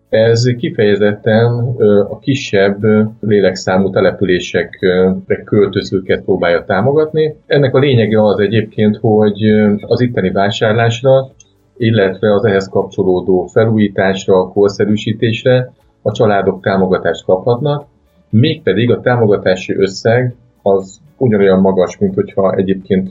Ez 0.08 0.44
kifejezetten 0.58 1.74
a 2.10 2.18
kisebb 2.18 2.78
lélekszámú 3.20 3.90
településekre 3.90 5.42
költözőket 5.44 6.24
próbálja 6.24 6.64
támogatni. 6.64 7.34
Ennek 7.46 7.74
a 7.74 7.78
lényege 7.78 8.22
az 8.22 8.38
egyébként, 8.38 8.96
hogy 8.96 9.42
az 9.80 10.00
itteni 10.00 10.30
vásárlásra, 10.30 11.28
illetve 11.76 12.34
az 12.34 12.44
ehhez 12.44 12.68
kapcsolódó 12.68 13.46
felújításra, 13.46 14.48
korszerűsítésre 14.48 15.72
a 16.06 16.12
családok 16.12 16.62
támogatást 16.62 17.24
kaphatnak, 17.24 17.84
mégpedig 18.30 18.90
a 18.90 19.00
támogatási 19.00 19.74
összeg 19.76 20.34
az 20.62 21.00
ugyanolyan 21.16 21.60
magas, 21.60 21.98
mint 21.98 22.14
hogyha 22.14 22.52
egyébként 22.52 23.10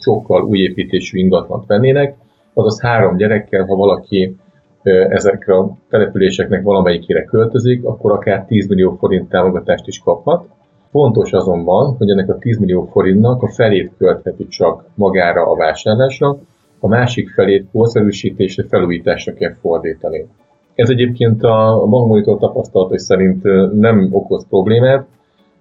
sokkal 0.00 0.42
új 0.42 0.58
építésű 0.58 1.18
ingatlant 1.18 1.66
vennének, 1.66 2.16
azaz 2.54 2.80
három 2.80 3.16
gyerekkel, 3.16 3.64
ha 3.64 3.74
valaki 3.74 4.36
ezekre 5.08 5.54
a 5.54 5.76
településeknek 5.90 6.62
valamelyikére 6.62 7.24
költözik, 7.24 7.84
akkor 7.84 8.12
akár 8.12 8.44
10 8.44 8.68
millió 8.68 8.96
forint 8.98 9.28
támogatást 9.28 9.86
is 9.86 9.98
kaphat. 9.98 10.46
Fontos 10.90 11.32
azonban, 11.32 11.96
hogy 11.96 12.10
ennek 12.10 12.28
a 12.28 12.38
10 12.38 12.58
millió 12.58 12.88
forintnak 12.92 13.42
a 13.42 13.48
felét 13.48 13.92
költheti 13.98 14.48
csak 14.48 14.84
magára 14.94 15.50
a 15.50 15.56
vásárlásra, 15.56 16.38
a 16.80 16.88
másik 16.88 17.30
felét 17.30 17.66
korszerűsítésre, 17.72 18.64
felújításra 18.68 19.32
kell 19.32 19.54
fordítani. 19.60 20.26
Ez 20.78 20.90
egyébként 20.90 21.42
a 21.42 21.86
bankmonitor 21.88 22.38
tapasztalatai 22.38 22.98
szerint 22.98 23.42
nem 23.78 24.08
okoz 24.12 24.46
problémát, 24.48 25.06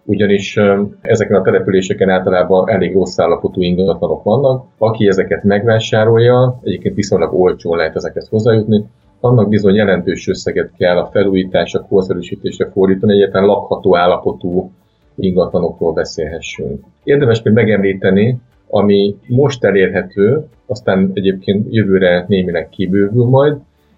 ugyanis 0.03 0.59
ezeken 1.01 1.39
a 1.39 1.41
településeken 1.41 2.09
általában 2.09 2.69
elég 2.69 2.93
rossz 2.93 3.19
állapotú 3.19 3.62
ingatlanok 3.62 4.24
vannak. 4.24 4.65
Aki 4.77 5.07
ezeket 5.07 5.43
megvásárolja, 5.43 6.59
egyébként 6.63 6.95
viszonylag 6.95 7.33
olcsón 7.33 7.77
lehet 7.77 7.95
ezeket 7.95 8.27
hozzájutni, 8.27 8.86
annak 9.19 9.50
bizony 9.50 9.75
jelentős 9.75 10.27
összeget 10.27 10.71
kell 10.77 10.97
a 10.97 11.09
felújításra, 11.12 11.86
korszerűsítésre 11.89 12.69
fordítani, 12.71 13.13
egyáltalán 13.13 13.47
lakható 13.47 13.97
állapotú 13.97 14.71
ingatlanokról 15.15 15.93
beszélhessünk. 15.93 16.83
Érdemes 17.03 17.41
még 17.41 17.53
megemlíteni, 17.53 18.39
ami 18.69 19.15
most 19.27 19.63
elérhető, 19.63 20.45
aztán 20.65 21.12
egyébként 21.13 21.67
jövőre 21.69 22.25
némileg 22.27 22.69
kibővül 22.69 23.25
majd, 23.25 23.57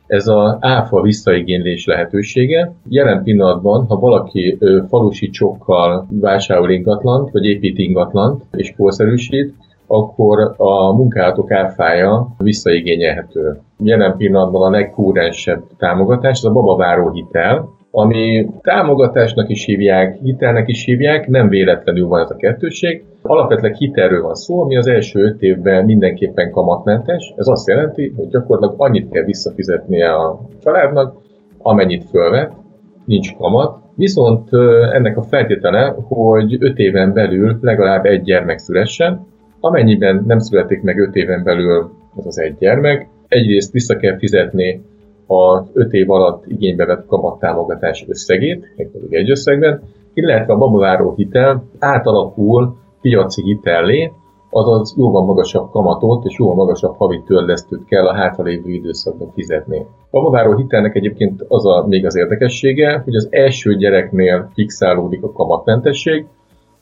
ez 0.10 0.28
az 0.28 0.58
áfa 0.60 1.02
visszaigénylés 1.02 1.86
lehetősége. 1.86 2.74
Jelen 2.88 3.24
pillanatban, 3.24 3.86
ha 3.86 4.00
valaki 4.00 4.58
falusi 4.88 5.30
csokkal 5.30 6.08
vásárol 6.12 6.70
ingatlant, 6.70 7.32
vagy 7.32 7.46
épít 7.46 7.78
ingatlant 7.78 8.44
és 8.52 8.74
korszerűsít, 8.78 9.54
akkor 9.88 10.54
a 10.58 10.94
munkálatok 10.94 11.52
áfája 11.52 12.28
visszaigényelhető. 12.38 13.60
Jelen 13.84 14.18
pillanatban 14.18 14.62
a 14.62 14.78
legkúrensebb 14.78 15.64
támogatás, 15.78 16.38
ez 16.38 16.44
a 16.44 16.52
babaváró 16.52 17.12
hitel, 17.12 17.70
ami 17.92 18.50
támogatásnak 18.62 19.50
is 19.50 19.66
hívják, 19.66 20.18
hitelnek 20.24 20.68
is 20.68 20.84
hívják, 20.84 21.28
nem 21.28 21.50
véletlenül 21.50 22.08
van 22.08 22.22
ez 22.22 22.30
a 22.30 22.36
kettőség. 22.36 23.04
Alapvetően 23.30 23.74
hitelről 23.74 24.22
van 24.22 24.36
szó, 24.36 24.62
ami 24.62 24.78
az 24.78 24.88
első 24.88 25.20
öt 25.24 25.42
évben 25.42 25.86
mindenképpen 25.86 26.52
kamatmentes. 26.52 27.34
Ez 27.38 27.48
azt 27.48 27.68
jelenti, 27.68 28.14
hogy 28.16 28.28
gyakorlatilag 28.28 28.82
annyit 28.82 29.10
kell 29.12 29.24
visszafizetnie 29.24 30.14
a 30.14 30.40
családnak, 30.64 31.16
amennyit 31.58 32.10
fölvet, 32.10 32.52
nincs 33.06 33.36
kamat. 33.36 33.78
Viszont 33.96 34.54
ennek 34.92 35.18
a 35.18 35.22
feltétele, 35.22 35.96
hogy 36.08 36.58
öt 36.60 36.78
éven 36.78 37.14
belül 37.14 37.58
legalább 37.62 38.06
egy 38.06 38.22
gyermek 38.22 38.58
szülessen, 38.58 39.26
amennyiben 39.60 40.24
nem 40.28 40.40
születik 40.40 40.82
meg 40.82 41.00
öt 41.00 41.16
éven 41.16 41.44
belül 41.44 41.92
ez 42.18 42.26
az 42.26 42.40
egy 42.40 42.56
gyermek, 42.60 43.08
egyrészt 43.28 43.72
vissza 43.72 43.96
kell 43.96 44.18
fizetni 44.18 44.82
az 45.28 45.70
5 45.74 45.94
év 45.94 46.12
alatt 46.12 46.44
igénybe 46.48 46.86
vett 46.86 47.06
kamattámogatás 47.06 48.06
összegét, 48.08 48.74
egy 49.10 49.30
összegben, 49.30 49.82
illetve 50.14 50.54
a 50.54 50.58
babaváró 50.58 51.14
hitel 51.16 51.64
átalakul 51.80 52.78
piaci 53.02 53.44
hitellé, 53.44 54.12
azaz 54.50 54.96
jóval 54.98 55.26
magasabb 55.26 55.70
kamatot 55.72 56.26
és 56.26 56.38
jóval 56.38 56.56
magasabb 56.56 56.96
havi 56.98 57.22
törlesztőt 57.26 57.86
kell 57.86 58.08
a 58.08 58.14
hátralévő 58.14 58.70
időszakban 58.70 59.32
fizetni. 59.34 59.78
A 59.78 59.86
babaváró 60.12 60.56
hitelnek 60.56 60.96
egyébként 60.96 61.46
az 61.48 61.66
a 61.66 61.86
még 61.88 62.06
az 62.06 62.16
érdekessége, 62.16 63.02
hogy 63.04 63.16
az 63.16 63.28
első 63.32 63.76
gyereknél 63.76 64.50
fixálódik 64.54 65.24
a 65.24 65.32
kamatmentesség, 65.32 66.26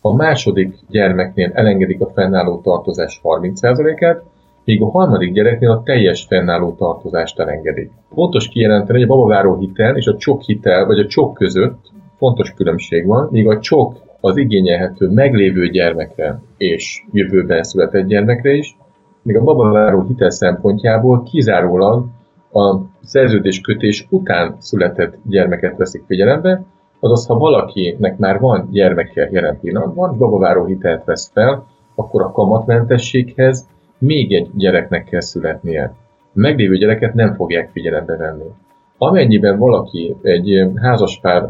a 0.02 0.16
második 0.16 0.76
gyermeknél 0.90 1.52
elengedik 1.54 2.02
a 2.02 2.10
fennálló 2.14 2.62
tartozás 2.64 3.22
30%-át, 3.24 4.24
míg 4.64 4.82
a 4.82 4.90
harmadik 4.90 5.34
gyereknél 5.34 5.72
a 5.72 5.82
teljes 5.84 6.26
fennálló 6.26 6.76
tartozást 6.78 7.40
elengedik. 7.40 7.92
Fontos 8.14 8.48
kijelenteni, 8.48 9.00
hogy 9.00 9.10
a 9.10 9.14
babaváró 9.14 9.58
hitel 9.58 9.96
és 9.96 10.06
a 10.06 10.18
csok 10.18 10.42
hitel, 10.42 10.86
vagy 10.86 11.00
a 11.00 11.06
csok 11.06 11.34
között 11.34 11.92
fontos 12.18 12.54
különbség 12.54 13.06
van, 13.06 13.28
míg 13.32 13.48
a 13.48 13.60
csok 13.60 13.96
az 14.28 14.38
igényelhető 14.38 15.10
meglévő 15.10 15.70
gyermekre 15.70 16.42
és 16.58 17.04
jövőben 17.12 17.64
született 17.64 18.08
gyermekre 18.08 18.54
is, 18.54 18.78
míg 19.22 19.38
a 19.38 19.44
babaváró 19.44 20.02
hitel 20.02 20.30
szempontjából 20.30 21.24
kizárólag 21.24 22.06
a 22.52 22.78
szerződéskötés 23.04 24.08
után 24.10 24.56
született 24.60 25.18
gyermeket 25.30 25.78
veszik 25.78 26.04
figyelembe, 26.08 26.64
azaz 27.00 27.26
ha 27.26 27.38
valakinek 27.38 28.18
már 28.18 28.40
van 28.40 28.68
gyermeke 28.72 29.30
jelen 29.32 29.60
pillanatban, 29.60 30.18
babaváró 30.18 30.66
hitelt 30.66 31.06
vesz 31.06 31.32
fel, 31.34 31.66
akkor 31.96 32.22
a 32.22 32.32
kamatmentességhez 32.32 33.68
még 33.98 34.34
egy 34.34 34.50
gyereknek 34.56 35.04
kell 35.04 35.22
születnie. 35.22 35.94
Meglévő 36.34 36.78
gyereket 36.78 37.14
nem 37.14 37.34
fogják 37.34 37.70
figyelembe 37.72 38.18
venni. 38.18 38.50
Amennyiben 38.98 39.58
valaki 39.58 40.16
egy 40.22 40.68
házaspár 40.76 41.50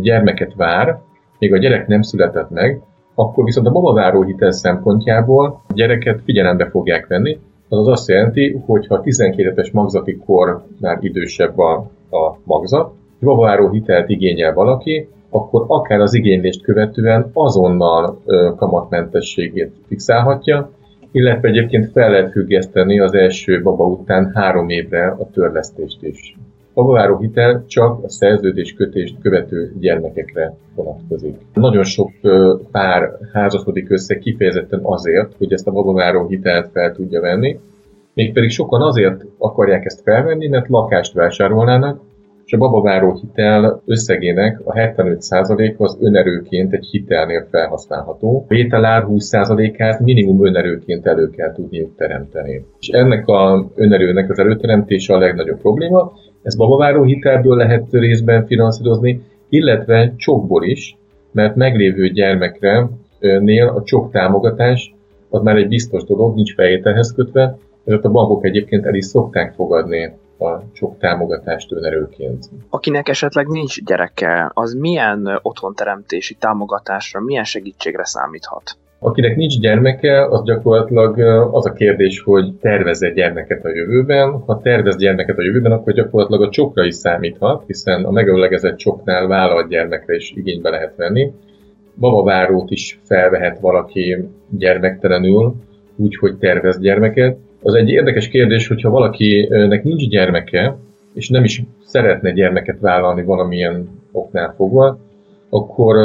gyermeket 0.00 0.54
vár, 0.54 1.00
még 1.42 1.52
a 1.52 1.58
gyerek 1.58 1.86
nem 1.86 2.02
született 2.02 2.50
meg, 2.50 2.80
akkor 3.14 3.44
viszont 3.44 3.66
a 3.66 3.70
babaváró 3.70 4.22
hitel 4.22 4.50
szempontjából 4.50 5.62
a 5.68 5.72
gyereket 5.74 6.20
figyelembe 6.24 6.68
fogják 6.68 7.06
venni, 7.06 7.38
az 7.68 7.88
azt 7.88 8.08
jelenti, 8.08 8.62
hogy 8.66 8.86
ha 8.86 9.00
12 9.00 9.50
éves 9.50 9.70
magzati 9.70 10.16
kornál 10.26 10.98
idősebb 11.00 11.58
a, 11.58 11.72
a 12.10 12.38
magzat, 12.44 12.92
és 13.18 13.26
babaváró 13.26 13.70
hitelt 13.70 14.08
igényel 14.08 14.54
valaki, 14.54 15.08
akkor 15.30 15.64
akár 15.66 16.00
az 16.00 16.14
igénylést 16.14 16.62
követően 16.62 17.30
azonnal 17.32 18.20
ö, 18.24 18.50
kamatmentességét 18.56 19.72
fixálhatja, 19.88 20.70
illetve 21.12 21.48
egyébként 21.48 21.90
fel 21.92 22.10
lehet 22.10 22.30
függeszteni 22.30 23.00
az 23.00 23.14
első 23.14 23.62
baba 23.62 23.84
után 23.84 24.32
három 24.34 24.68
évre 24.68 25.06
a 25.06 25.30
törlesztést 25.32 26.02
is. 26.02 26.36
A 26.74 26.82
babaváró 26.82 27.18
hitel 27.18 27.64
csak 27.66 28.04
a 28.04 28.08
szerződés 28.08 28.74
kötést 28.74 29.16
követő 29.22 29.72
gyermekekre 29.80 30.54
vonatkozik. 30.74 31.36
Nagyon 31.54 31.84
sok 31.84 32.10
pár 32.70 33.10
házasodik 33.32 33.90
össze 33.90 34.18
kifejezetten 34.18 34.80
azért, 34.82 35.32
hogy 35.38 35.52
ezt 35.52 35.66
a 35.66 35.72
babaváró 35.72 36.26
hitelt 36.26 36.70
fel 36.72 36.92
tudja 36.92 37.20
venni, 37.20 37.58
mégpedig 38.14 38.50
sokan 38.50 38.82
azért 38.82 39.24
akarják 39.38 39.84
ezt 39.84 40.02
felvenni, 40.02 40.48
mert 40.48 40.68
lakást 40.68 41.12
vásárolnának, 41.12 42.00
és 42.44 42.52
a 42.52 42.58
babaváró 42.58 43.18
hitel 43.20 43.82
összegének 43.86 44.60
a 44.64 44.72
75% 44.72 45.76
az 45.76 45.98
önerőként 46.00 46.72
egy 46.72 46.86
hitelnél 46.90 47.46
felhasználható. 47.50 48.38
A 48.38 48.44
vételár 48.48 49.04
20%-át 49.08 50.00
minimum 50.00 50.46
önerőként 50.46 51.06
elő 51.06 51.30
kell 51.30 51.52
tudniuk 51.52 51.96
teremteni. 51.96 52.64
És 52.80 52.88
ennek 52.88 53.26
a 53.26 53.70
önerőnek 53.74 54.30
az 54.30 54.38
előteremtése 54.38 55.14
a 55.14 55.18
legnagyobb 55.18 55.60
probléma. 55.60 56.12
Ez 56.42 56.56
babaváró 56.56 57.02
hitelből 57.02 57.56
lehet 57.56 57.86
részben 57.90 58.46
finanszírozni, 58.46 59.22
illetve 59.48 60.14
csokból 60.16 60.64
is, 60.64 60.96
mert 61.32 61.56
meglévő 61.56 62.08
gyermekre 62.08 62.88
nél 63.18 63.68
a 63.68 63.82
csok 63.82 64.10
támogatás 64.10 64.94
az 65.28 65.42
már 65.42 65.56
egy 65.56 65.68
biztos 65.68 66.04
dolog, 66.04 66.34
nincs 66.34 66.54
feltételhez 66.54 67.14
kötve, 67.14 67.58
ezért 67.84 68.04
a 68.04 68.10
bankok 68.10 68.44
egyébként 68.44 68.86
el 68.86 68.94
is 68.94 69.04
szokták 69.04 69.54
fogadni 69.54 70.12
a 70.38 70.62
sok 70.72 70.98
támogatást 70.98 71.72
önerőként. 71.72 72.44
Akinek 72.70 73.08
esetleg 73.08 73.46
nincs 73.46 73.84
gyereke, 73.84 74.50
az 74.54 74.74
milyen 74.74 75.38
otthonteremtési 75.42 76.34
támogatásra, 76.34 77.20
milyen 77.20 77.44
segítségre 77.44 78.04
számíthat? 78.04 78.76
Akinek 79.04 79.36
nincs 79.36 79.58
gyermeke, 79.58 80.26
az 80.26 80.42
gyakorlatilag 80.44 81.18
az 81.52 81.66
a 81.66 81.72
kérdés, 81.72 82.20
hogy 82.20 82.52
tervez-e 82.60 83.10
gyermeket 83.10 83.64
a 83.64 83.74
jövőben. 83.74 84.30
Ha 84.30 84.60
tervez 84.62 84.96
gyermeket 84.96 85.38
a 85.38 85.42
jövőben, 85.42 85.72
akkor 85.72 85.92
gyakorlatilag 85.92 86.42
a 86.42 86.50
csokra 86.50 86.84
is 86.84 86.94
számíthat, 86.94 87.64
hiszen 87.66 88.04
a 88.04 88.10
megölegezett 88.10 88.76
csoknál 88.76 89.26
vállalt 89.26 89.68
gyermekre 89.68 90.14
is 90.14 90.32
igénybe 90.36 90.70
lehet 90.70 90.96
venni. 90.96 91.32
Babavárót 91.98 92.70
is 92.70 93.00
felvehet 93.04 93.60
valaki 93.60 94.28
gyermektelenül, 94.58 95.54
úgy, 95.96 96.16
hogy 96.16 96.36
tervez 96.36 96.78
gyermeket. 96.78 97.36
Az 97.62 97.74
egy 97.74 97.88
érdekes 97.88 98.28
kérdés, 98.28 98.68
hogyha 98.68 98.90
valakinek 98.90 99.82
nincs 99.82 100.08
gyermeke, 100.08 100.76
és 101.14 101.28
nem 101.28 101.44
is 101.44 101.62
szeretne 101.84 102.32
gyermeket 102.32 102.80
vállalni 102.80 103.22
valamilyen 103.22 103.88
oknál 104.12 104.54
fogva, 104.56 104.98
akkor 105.54 105.96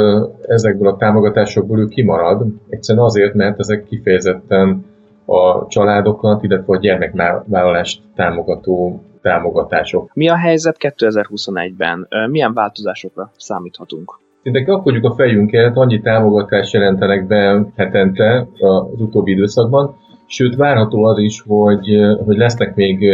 ezekből 0.46 0.88
a 0.88 0.96
támogatásokból 0.96 1.78
ő 1.78 1.86
kimarad. 1.86 2.46
Egyszerűen 2.68 3.04
azért, 3.04 3.34
mert 3.34 3.58
ezek 3.58 3.84
kifejezetten 3.84 4.84
a 5.24 5.66
családokat, 5.66 6.42
illetve 6.42 6.76
a 6.76 6.78
gyermekvállalást 6.78 8.02
támogató 8.14 9.02
támogatások. 9.22 10.10
Mi 10.14 10.28
a 10.28 10.36
helyzet 10.36 10.76
2021-ben? 10.78 12.08
Milyen 12.30 12.54
változásokra 12.54 13.30
számíthatunk? 13.36 14.18
Szinte 14.42 14.62
kapkodjuk 14.64 15.04
a 15.04 15.14
fejünket, 15.14 15.76
annyi 15.76 16.00
támogatást 16.00 16.72
jelentenek 16.72 17.26
be 17.26 17.66
hetente 17.76 18.48
az 18.58 19.00
utóbbi 19.00 19.30
időszakban, 19.30 19.96
sőt 20.28 20.56
várható 20.56 21.04
az 21.04 21.18
is, 21.18 21.44
hogy, 21.46 21.88
hogy 22.24 22.36
lesznek 22.36 22.74
még 22.74 23.04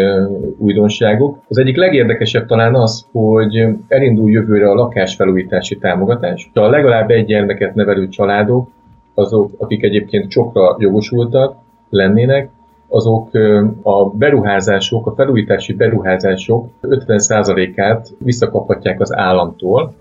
újdonságok. 0.59 1.39
Az 1.49 1.59
egyik 1.59 1.77
legérdekesebb 1.77 2.47
talán 2.47 2.75
az, 2.75 3.07
hogy 3.13 3.67
elindul 3.89 4.31
jövőre 4.31 4.71
a 4.71 4.75
lakásfelújítási 4.75 5.79
támogatás. 5.79 6.51
A 6.55 6.69
legalább 6.69 7.11
egy 7.11 7.27
gyermeket 7.27 7.75
nevelő 7.75 8.09
családok 8.09 8.69
azok, 9.15 9.51
akik 9.59 9.83
egyébként 9.83 10.31
csokra 10.31 10.77
jogosultak 10.79 11.57
lennének, 11.91 12.49
azok 12.89 13.29
a 13.83 14.11
beruházások, 14.11 15.07
a 15.07 15.15
felújítási 15.15 15.73
beruházások 15.73 16.69
50%-át 16.83 18.09
visszakaphatják 18.19 19.01
az 19.01 19.17
államtól, 19.17 19.95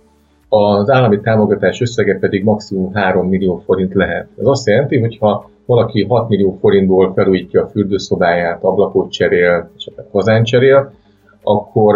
az 0.50 0.89
állami 0.89 1.20
támogatás 1.20 1.82
összege 1.82 2.17
pedig 2.20 2.43
maximum 2.43 2.93
3 2.93 3.27
millió 3.27 3.62
forint 3.65 3.93
lehet. 3.93 4.27
Ez 4.39 4.46
azt 4.46 4.67
jelenti, 4.67 5.00
hogy 5.00 5.17
ha 5.17 5.50
valaki 5.65 6.05
6 6.05 6.29
millió 6.29 6.58
forintból 6.60 7.13
felújítja 7.13 7.63
a 7.63 7.67
fürdőszobáját, 7.67 8.63
ablakot 8.63 9.12
cserél, 9.12 9.72
esetleg 9.75 10.05
kazán 10.12 10.43
cserél, 10.43 10.91
akkor 11.43 11.96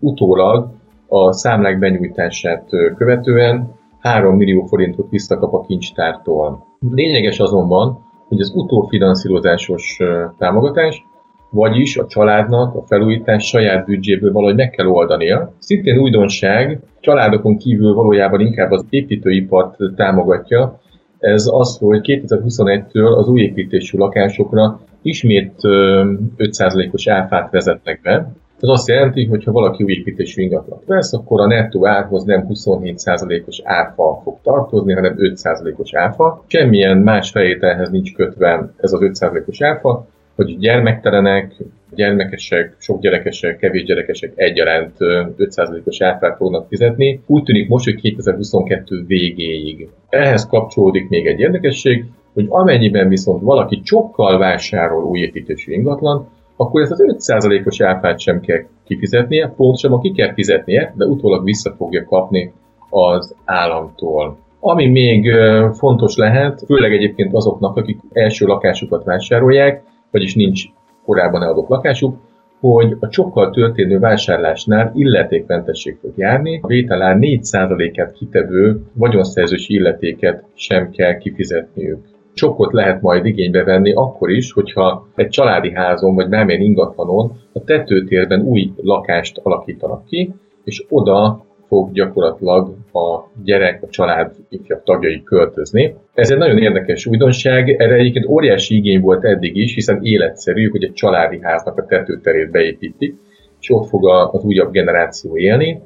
utólag 0.00 0.68
a 1.08 1.32
számlák 1.32 1.78
benyújtását 1.78 2.64
követően 2.96 3.74
3 4.00 4.36
millió 4.36 4.64
forintot 4.64 5.10
visszakap 5.10 5.54
a 5.54 5.60
kincstártól. 5.60 6.64
Lényeges 6.90 7.38
azonban, 7.38 7.98
hogy 8.28 8.40
az 8.40 8.52
utófinanszírozásos 8.54 9.98
támogatás, 10.38 11.04
vagyis 11.50 11.96
a 11.96 12.06
családnak 12.06 12.74
a 12.74 12.82
felújítás 12.86 13.46
saját 13.46 13.84
büdzséből 13.84 14.32
valahogy 14.32 14.56
meg 14.56 14.70
kell 14.70 14.86
oldania. 14.86 15.52
Szintén 15.58 15.98
újdonság, 15.98 16.80
családokon 17.00 17.56
kívül 17.56 17.94
valójában 17.94 18.40
inkább 18.40 18.70
az 18.70 18.84
építőipart 18.88 19.76
támogatja, 19.96 20.80
ez 21.22 21.46
az, 21.50 21.78
hogy 21.78 22.00
2021-től 22.02 23.16
az 23.16 23.28
új 23.28 23.40
építésű 23.40 23.98
lakásokra 23.98 24.80
ismét 25.02 25.54
5%-os 25.62 27.06
áfát 27.06 27.50
vezetnek 27.50 28.00
be, 28.02 28.32
ez 28.60 28.68
azt 28.68 28.88
jelenti, 28.88 29.26
hogy 29.26 29.44
ha 29.44 29.52
valaki 29.52 29.84
új 29.84 29.92
építésű 29.92 30.42
ingatlant 30.42 30.84
vesz, 30.86 31.12
akkor 31.12 31.40
a 31.40 31.46
nettó 31.46 31.86
árhoz 31.86 32.24
nem 32.24 32.46
27%-os 32.48 33.60
áfa 33.64 34.20
fog 34.22 34.38
tartozni, 34.42 34.92
hanem 34.92 35.14
5%-os 35.18 35.94
áfa. 35.94 36.44
Semmilyen 36.46 36.98
más 36.98 37.30
feltételhez 37.30 37.90
nincs 37.90 38.14
kötve 38.14 38.70
ez 38.76 38.92
az 38.92 39.00
5%-os 39.02 39.62
áfa, 39.62 40.06
hogy 40.36 40.58
gyermektelenek, 40.58 41.54
gyermekesek, 41.94 42.76
sok 42.78 43.00
gyerekesek, 43.00 43.58
kevés 43.58 43.84
gyerekesek 43.84 44.32
egyaránt 44.34 44.96
5%-os 44.98 46.00
áfát 46.00 46.36
fognak 46.36 46.68
fizetni. 46.68 47.20
Úgy 47.26 47.42
tűnik 47.42 47.68
most, 47.68 47.84
hogy 47.84 48.00
2022 48.00 49.04
végéig. 49.06 49.88
Ehhez 50.08 50.46
kapcsolódik 50.46 51.08
még 51.08 51.26
egy 51.26 51.40
érdekesség, 51.40 52.04
hogy 52.34 52.46
amennyiben 52.48 53.08
viszont 53.08 53.42
valaki 53.42 53.80
csokkal 53.80 54.38
vásárol 54.38 55.04
új 55.04 55.20
építésű 55.20 55.72
ingatlan, 55.72 56.28
akkor 56.56 56.80
ezt 56.80 56.92
az 56.92 57.04
5%-os 57.06 57.80
áfát 57.80 58.18
sem 58.18 58.40
kell 58.40 58.64
kifizetnie, 58.84 59.52
pontosabban 59.56 60.00
ki 60.00 60.12
kell 60.12 60.32
fizetnie, 60.32 60.94
de 60.96 61.04
utólag 61.04 61.44
vissza 61.44 61.74
fogja 61.76 62.04
kapni 62.04 62.52
az 62.90 63.34
államtól. 63.44 64.36
Ami 64.60 64.86
még 64.86 65.30
fontos 65.72 66.16
lehet, 66.16 66.62
főleg 66.66 66.92
egyébként 66.92 67.34
azoknak, 67.34 67.76
akik 67.76 67.98
első 68.12 68.46
lakásukat 68.46 69.04
vásárolják, 69.04 69.82
vagyis 70.12 70.34
nincs 70.34 70.64
korábban 71.04 71.42
eladott 71.42 71.68
lakásuk, 71.68 72.16
hogy 72.60 72.96
a 73.00 73.08
csokkal 73.08 73.50
történő 73.50 73.98
vásárlásnál 73.98 74.92
illetékmentesség 74.94 75.96
fog 76.00 76.12
járni, 76.16 76.58
a 76.62 76.66
vételár 76.66 77.16
4%-át 77.20 78.12
kitevő 78.12 78.80
vagyonszerzősi 78.92 79.74
illetéket 79.74 80.44
sem 80.54 80.90
kell 80.90 81.16
kifizetniük. 81.18 81.98
Csokot 82.34 82.72
lehet 82.72 83.00
majd 83.00 83.26
igénybe 83.26 83.64
venni 83.64 83.92
akkor 83.92 84.30
is, 84.30 84.52
hogyha 84.52 85.06
egy 85.14 85.28
családi 85.28 85.72
házon 85.72 86.14
vagy 86.14 86.28
bármilyen 86.28 86.60
ingatlanon 86.60 87.32
a 87.52 87.64
tetőtérben 87.64 88.40
új 88.40 88.72
lakást 88.76 89.38
alakítanak 89.42 90.04
ki, 90.04 90.34
és 90.64 90.84
oda 90.88 91.44
fog 91.66 91.92
gyakorlatilag 91.92 92.74
a 92.92 93.30
gyerek, 93.44 93.82
a 93.82 93.88
család 93.88 94.32
ifjabb 94.48 94.82
tagjai 94.82 95.22
költözni. 95.22 95.94
Ez 96.14 96.30
egy 96.30 96.38
nagyon 96.38 96.58
érdekes 96.58 97.06
újdonság, 97.06 97.68
erre 97.68 97.94
egyébként 97.94 98.26
óriási 98.26 98.76
igény 98.76 99.00
volt 99.00 99.24
eddig 99.24 99.56
is, 99.56 99.74
hiszen 99.74 99.98
életszerű, 100.02 100.68
hogy 100.68 100.84
egy 100.84 100.92
családi 100.92 101.38
háznak 101.42 101.78
a 101.78 101.84
tetőterét 101.84 102.50
beépítik, 102.50 103.14
és 103.60 103.70
ott 103.70 103.88
fog 103.88 104.08
az 104.08 104.44
újabb 104.44 104.72
generáció 104.72 105.36
élni. 105.36 105.80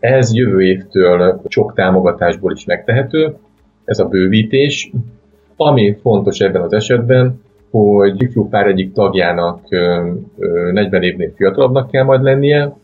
Ez 0.00 0.34
jövő 0.34 0.62
évtől 0.62 1.40
sok 1.48 1.74
támogatásból 1.74 2.52
is 2.52 2.64
megtehető, 2.64 3.34
ez 3.84 3.98
a 3.98 4.04
bővítés, 4.04 4.90
ami 5.56 5.96
fontos 6.02 6.40
ebben 6.40 6.62
az 6.62 6.72
esetben, 6.72 7.40
hogy 7.70 8.22
ifjú 8.22 8.48
pár 8.48 8.66
egyik 8.66 8.92
tagjának 8.92 9.60
40 10.72 11.02
évnél 11.02 11.32
fiatalabbnak 11.36 11.90
kell 11.90 12.04
majd 12.04 12.22
lennie, 12.22 12.76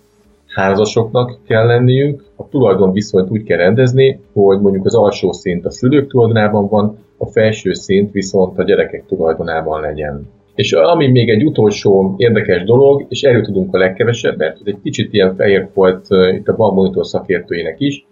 házasoknak 0.59 1.39
kell 1.47 1.67
lenniük, 1.67 2.25
a 2.37 2.49
tulajdon 2.49 2.93
viszonyt 2.93 3.31
úgy 3.31 3.43
kell 3.43 3.57
rendezni, 3.57 4.21
hogy 4.33 4.61
mondjuk 4.61 4.85
az 4.87 4.95
alsó 4.95 5.33
szint 5.33 5.65
a 5.67 5.71
szülők 5.71 6.09
tulajdonában 6.09 6.69
van, 6.69 6.99
a 7.19 7.27
felső 7.27 7.73
szint 7.73 8.13
viszont 8.13 8.59
a 8.59 8.63
gyerekek 8.63 9.05
tulajdonában 9.07 9.81
legyen. 9.81 10.27
És 10.55 10.73
ami 10.73 11.07
még 11.07 11.29
egy 11.29 11.45
utolsó 11.45 12.15
érdekes 12.17 12.65
dolog, 12.65 13.07
és 13.09 13.23
erről 13.23 13.43
tudunk 13.43 13.75
a 13.75 13.79
legkevesebb, 13.79 14.39
mert 14.39 14.55
ez 14.55 14.63
egy 14.65 14.81
kicsit 14.83 15.13
ilyen 15.13 15.35
fehér 15.35 15.69
volt 15.75 16.07
itt 16.37 16.49
a 16.49 16.57
Balmonitor 16.57 17.07
szakértőinek 17.07 17.81
is, 17.81 18.07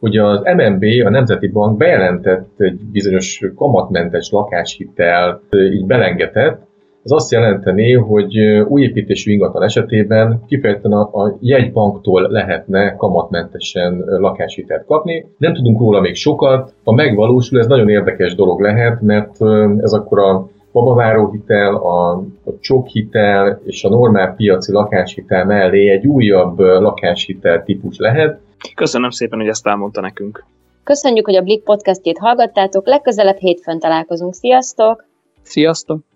hogy 0.00 0.16
az 0.16 0.40
MNB, 0.56 0.84
a 1.04 1.10
Nemzeti 1.10 1.48
Bank 1.48 1.76
bejelentett 1.76 2.48
egy 2.56 2.80
bizonyos 2.92 3.40
kamatmentes 3.56 4.30
lakáshitel, 4.30 5.40
így 5.72 5.86
belengetett, 5.86 6.66
ez 7.04 7.10
azt 7.10 7.32
jelenteni, 7.32 7.92
hogy 7.92 8.38
új 8.68 8.82
építésű 8.82 9.32
ingatlan 9.32 9.62
esetében 9.62 10.40
kifejezetten 10.46 10.92
a, 10.92 11.00
a 11.00 11.36
jegybanktól 11.40 12.30
lehetne 12.30 12.96
kamatmentesen 12.96 14.04
lakáshitelt 14.06 14.84
kapni. 14.86 15.26
Nem 15.38 15.54
tudunk 15.54 15.80
róla 15.80 16.00
még 16.00 16.14
sokat, 16.14 16.74
ha 16.84 16.92
megvalósul, 16.92 17.58
ez 17.58 17.66
nagyon 17.66 17.88
érdekes 17.88 18.34
dolog 18.34 18.60
lehet, 18.60 19.00
mert 19.00 19.42
ez 19.78 19.92
akkor 19.92 20.18
a 20.18 20.48
babaváró 20.72 21.30
hitel, 21.30 21.74
a, 21.74 22.10
a 22.44 22.58
csokhitel 22.60 23.60
és 23.64 23.84
a 23.84 23.88
normál 23.88 24.34
piaci 24.34 24.72
lakáshitel 24.72 25.44
mellé 25.44 25.90
egy 25.90 26.06
újabb 26.06 26.58
lakáshitel 26.58 27.62
típus 27.64 27.98
lehet, 27.98 28.40
Köszönöm 28.74 29.10
szépen, 29.10 29.38
hogy 29.38 29.48
ezt 29.48 29.66
elmondta 29.66 30.00
nekünk. 30.00 30.44
Köszönjük, 30.84 31.24
hogy 31.24 31.36
a 31.36 31.42
Blik 31.42 31.62
podcastjét 31.62 32.18
hallgattátok, 32.18 32.86
legközelebb 32.86 33.36
hétfőn 33.36 33.78
találkozunk. 33.78 34.34
Sziasztok! 34.34 35.04
Sziasztok! 35.42 36.11